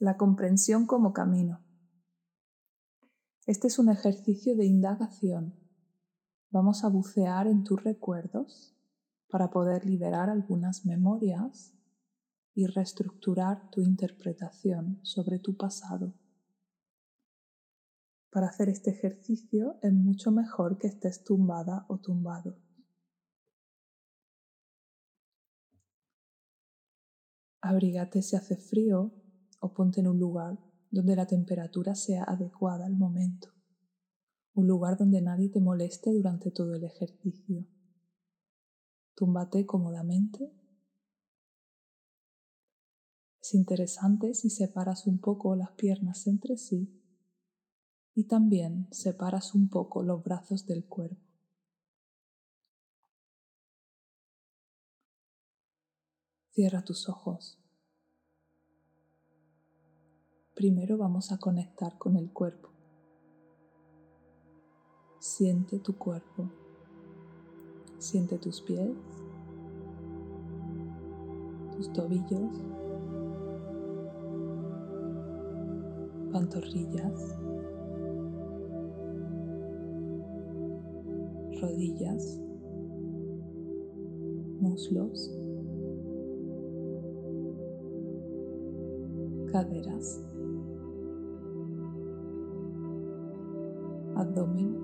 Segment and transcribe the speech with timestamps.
[0.00, 1.60] La comprensión como camino.
[3.46, 5.58] Este es un ejercicio de indagación.
[6.50, 8.76] Vamos a bucear en tus recuerdos
[9.28, 11.74] para poder liberar algunas memorias
[12.54, 16.14] y reestructurar tu interpretación sobre tu pasado.
[18.30, 22.56] Para hacer este ejercicio es mucho mejor que estés tumbada o tumbado.
[27.60, 29.17] Abrígate si hace frío
[29.60, 30.58] o ponte en un lugar
[30.90, 33.48] donde la temperatura sea adecuada al momento,
[34.54, 37.66] un lugar donde nadie te moleste durante todo el ejercicio.
[39.14, 40.52] Túmbate cómodamente.
[43.40, 46.94] Es interesante si separas un poco las piernas entre sí
[48.14, 51.22] y también separas un poco los brazos del cuerpo.
[56.50, 57.60] Cierra tus ojos.
[60.58, 62.70] Primero vamos a conectar con el cuerpo.
[65.20, 66.50] Siente tu cuerpo.
[67.98, 68.90] Siente tus pies,
[71.76, 72.60] tus tobillos,
[76.32, 77.36] pantorrillas,
[81.60, 82.40] rodillas,
[84.60, 85.32] muslos,
[89.52, 90.20] caderas.
[94.18, 94.76] Abdomen,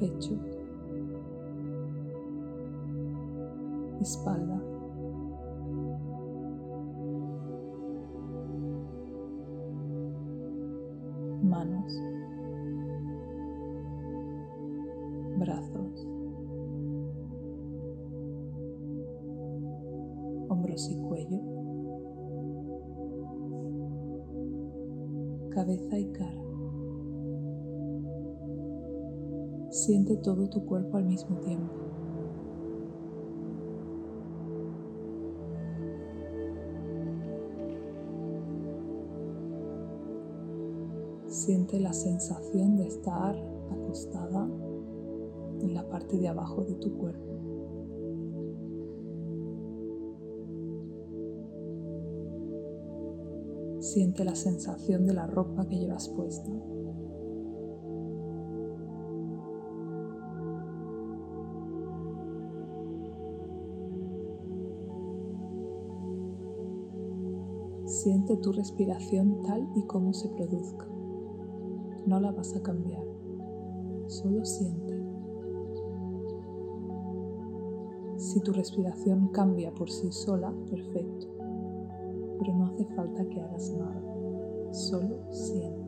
[0.00, 0.34] pecho,
[4.00, 4.68] espalda.
[11.42, 11.92] manos,
[15.38, 16.06] brazos,
[20.48, 21.40] hombros y cuello,
[25.50, 26.37] cabeza y cara.
[29.88, 31.72] Siente todo tu cuerpo al mismo tiempo.
[41.26, 43.34] Siente la sensación de estar
[43.70, 44.46] acostada
[45.62, 47.32] en la parte de abajo de tu cuerpo.
[53.80, 56.50] Siente la sensación de la ropa que llevas puesta.
[67.88, 70.86] Siente tu respiración tal y como se produzca.
[72.06, 73.04] No la vas a cambiar,
[74.06, 74.96] solo siente.
[78.16, 81.38] Si tu respiración cambia por sí sola, perfecto
[82.38, 84.02] pero no hace falta que hagas nada,
[84.72, 85.87] solo siente.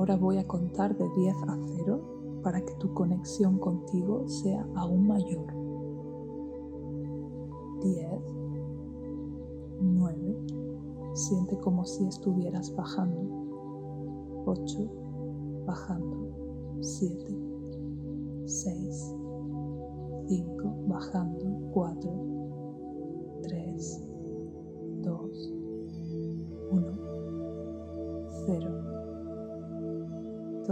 [0.00, 5.06] Ahora voy a contar de 10 a 0 para que tu conexión contigo sea aún
[5.06, 5.44] mayor.
[7.82, 8.08] 10,
[9.82, 10.36] 9,
[11.12, 13.20] siente como si estuvieras bajando,
[14.46, 14.90] 8,
[15.66, 16.30] bajando,
[16.80, 17.36] 7,
[18.46, 19.14] 6,
[20.28, 22.29] 5, bajando, 4,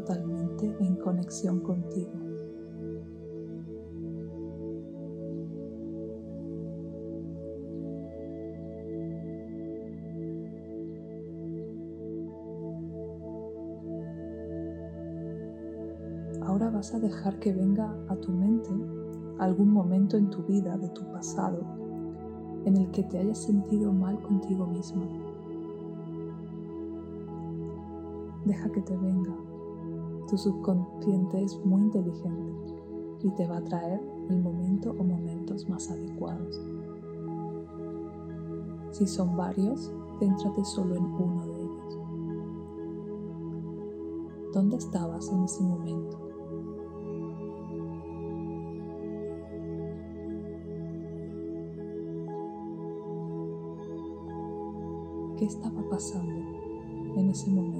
[0.00, 2.12] totalmente en conexión contigo.
[16.42, 18.68] Ahora vas a dejar que venga a tu mente
[19.38, 21.60] algún momento en tu vida de tu pasado
[22.66, 25.06] en el que te hayas sentido mal contigo misma.
[28.44, 29.55] Deja que te venga.
[30.28, 32.74] Tu subconsciente es muy inteligente
[33.22, 36.60] y te va a traer el momento o momentos más adecuados.
[38.90, 41.98] Si son varios, céntrate solo en uno de ellos.
[44.52, 46.26] ¿Dónde estabas en ese momento?
[55.36, 56.40] qué estaba pasando
[57.16, 57.75] en ese momento.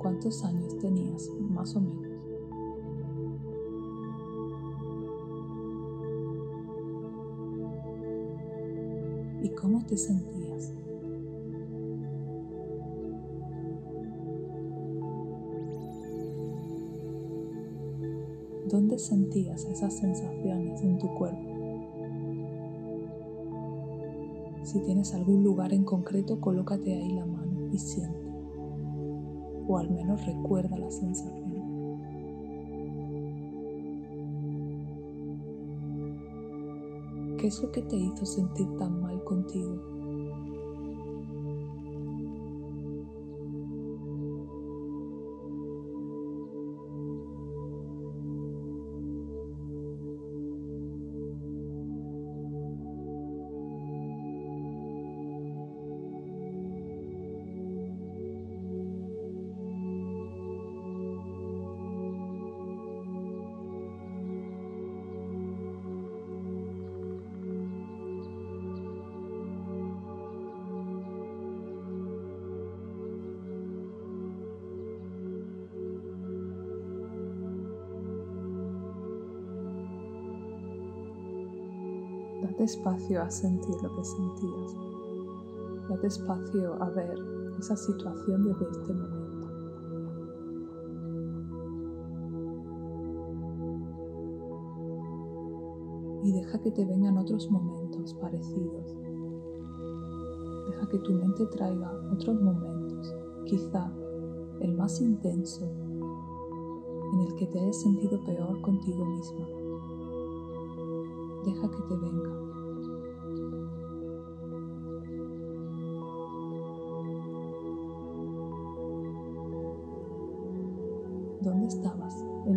[0.00, 2.06] ¿Cuántos años tenías, más o menos?
[9.42, 10.72] ¿Y cómo te sentías?
[18.70, 21.50] ¿Dónde sentías esas sensaciones en tu cuerpo?
[24.62, 28.19] Si tienes algún lugar en concreto, colócate ahí la mano y siente.
[29.70, 32.00] O al menos recuerda la sensación.
[37.38, 39.99] ¿Qué es lo que te hizo sentir tan mal contigo?
[82.60, 84.76] Date espacio a sentir lo que sentías.
[85.88, 87.18] Date espacio a ver
[87.58, 89.48] esa situación desde este momento.
[96.22, 98.94] Y deja que te vengan otros momentos parecidos.
[100.68, 103.14] Deja que tu mente traiga otros momentos,
[103.46, 103.90] quizá
[104.60, 109.60] el más intenso, en el que te hayas sentido peor contigo misma
[111.44, 112.49] deja que te venga.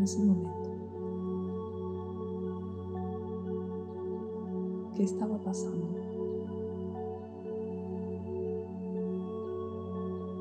[0.04, 0.70] Ese momento?
[4.96, 5.88] ¿Qué estaba pasando?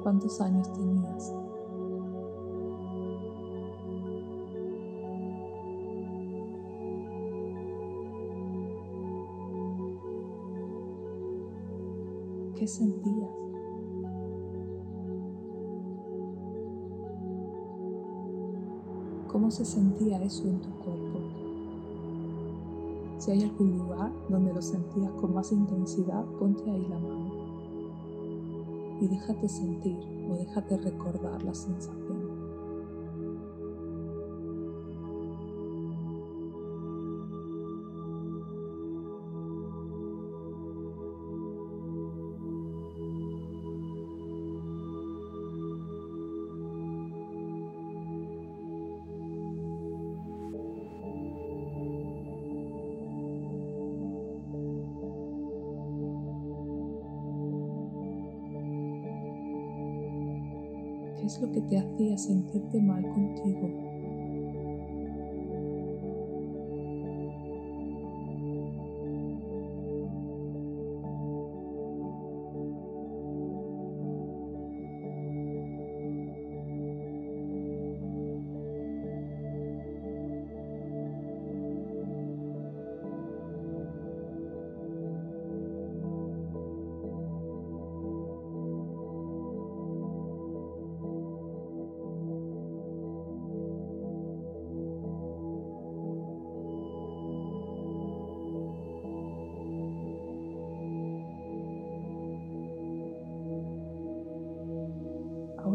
[0.02, 1.32] ¿Cuántos años tenías?
[12.56, 13.41] ¿Qué sentías?
[19.52, 21.20] Se sentía eso en tu cuerpo?
[23.18, 27.32] Si hay algún lugar donde lo sentías con más intensidad, ponte ahí la mano
[29.00, 29.98] y déjate sentir
[30.30, 32.21] o déjate recordar la sensación.
[61.22, 63.81] ¿Qué es lo que te hacía sentirte mal contigo?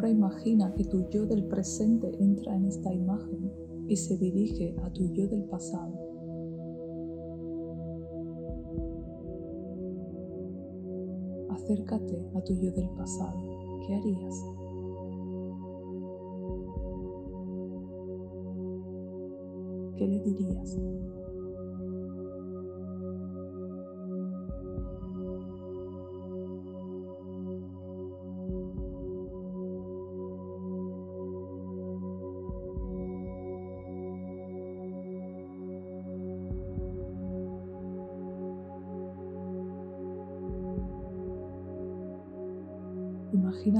[0.09, 3.51] Imagina que tu yo del presente entra en esta imagen
[3.87, 5.93] y se dirige a tu yo del pasado.
[11.49, 13.37] Acércate a tu yo del pasado.
[13.85, 14.45] ¿Qué harías?
[19.97, 20.77] ¿Qué le dirías?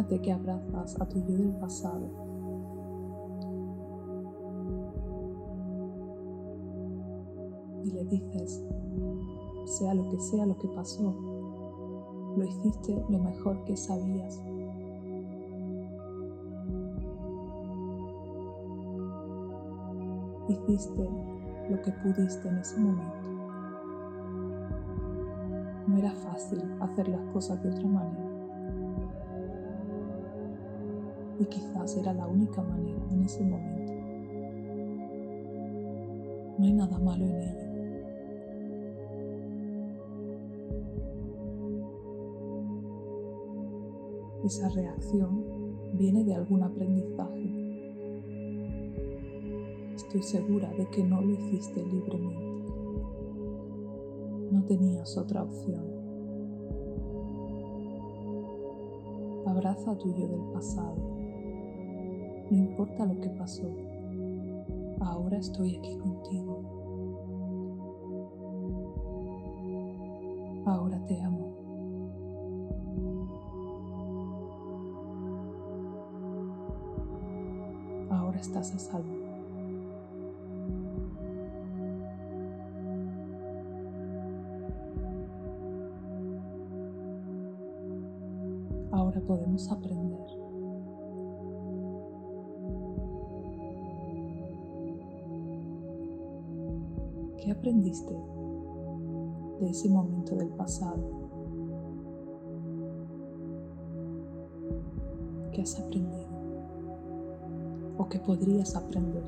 [0.08, 2.08] Imagínate que abrazas a tu yo del pasado.
[7.84, 8.64] Y le dices,
[9.66, 11.14] sea lo que sea lo que pasó,
[12.38, 14.42] lo hiciste lo mejor que sabías.
[20.48, 21.10] Hiciste
[21.70, 23.30] lo que pudiste en ese momento.
[25.88, 28.27] No era fácil hacer las cosas de otra manera.
[31.40, 33.94] Y quizás era la única manera en ese momento.
[36.58, 37.68] No hay nada malo en ello.
[44.44, 45.44] Esa reacción
[45.94, 47.68] viene de algún aprendizaje.
[49.96, 52.72] Estoy segura de que no lo hiciste libremente.
[54.52, 55.84] No tenías otra opción.
[59.46, 61.17] Abraza a tu yo del pasado.
[62.50, 63.70] No importa lo que pasó,
[65.02, 66.64] ahora estoy aquí contigo.
[70.66, 71.54] Ahora te amo.
[78.10, 79.28] Ahora estás a salvo.
[89.08, 90.07] ahora podemos aprender.
[97.68, 98.16] Aprendiste
[99.60, 101.04] de ese momento del pasado?
[105.52, 106.28] ¿Qué has aprendido?
[107.98, 109.24] ¿O qué podrías aprender?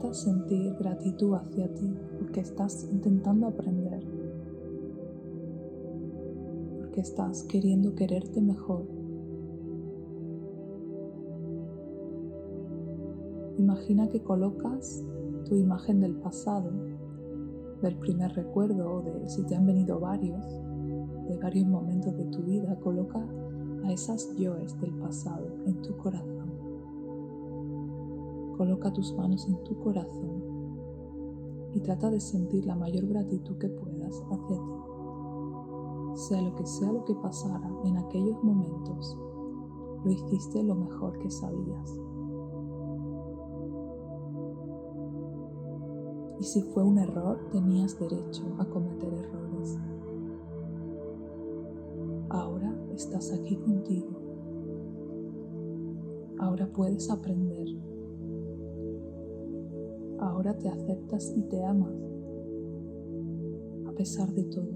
[0.00, 4.00] Sentir gratitud hacia ti porque estás intentando aprender,
[6.78, 8.86] porque estás queriendo quererte mejor.
[13.58, 15.04] Imagina que colocas
[15.46, 16.70] tu imagen del pasado,
[17.82, 20.42] del primer recuerdo o de si te han venido varios,
[21.28, 23.22] de varios momentos de tu vida, coloca
[23.84, 26.37] a esas yoes del pasado en tu corazón.
[28.58, 30.42] Coloca tus manos en tu corazón
[31.74, 34.78] y trata de sentir la mayor gratitud que puedas hacia ti.
[36.14, 39.16] Sea lo que sea lo que pasara en aquellos momentos,
[40.04, 42.00] lo hiciste lo mejor que sabías.
[46.40, 49.78] Y si fue un error, tenías derecho a cometer errores.
[52.28, 54.08] Ahora estás aquí contigo.
[56.40, 57.68] Ahora puedes aprender
[60.38, 61.92] ahora te aceptas y te amas,
[63.86, 64.70] a pesar de todo,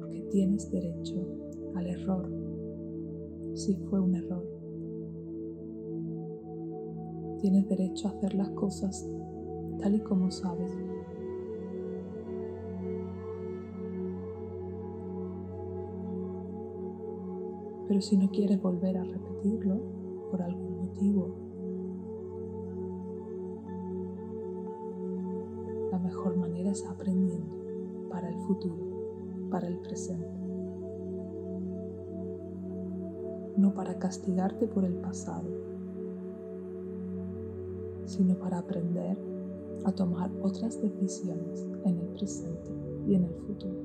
[0.00, 1.24] porque tienes derecho
[1.76, 2.28] al error,
[3.54, 4.44] si fue un error.
[7.38, 9.08] Tienes derecho a hacer las cosas
[9.78, 10.72] tal y como sabes.
[17.86, 19.80] Pero si no quieres volver a repetirlo
[20.32, 21.49] por algún motivo,
[26.10, 30.26] mejor manera es aprendiendo para el futuro, para el presente.
[33.56, 35.48] No para castigarte por el pasado,
[38.06, 39.16] sino para aprender
[39.84, 42.72] a tomar otras decisiones en el presente
[43.06, 43.80] y en el futuro.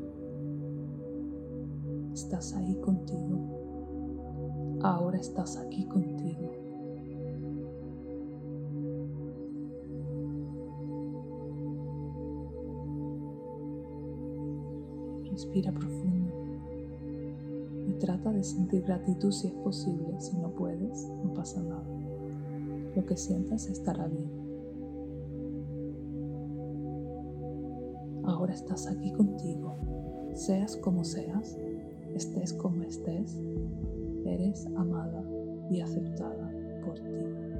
[2.12, 4.80] Estás ahí contigo.
[4.82, 6.65] Ahora estás aquí contigo.
[15.36, 16.32] Respira profundo
[17.90, 20.16] y trata de sentir gratitud si es posible.
[20.22, 21.84] Si no puedes, no pasa nada.
[22.96, 24.32] Lo que sientas estará bien.
[28.24, 29.76] Ahora estás aquí contigo.
[30.36, 31.58] Seas como seas,
[32.14, 33.38] estés como estés,
[34.24, 35.22] eres amada
[35.70, 36.50] y aceptada
[36.86, 37.55] por ti.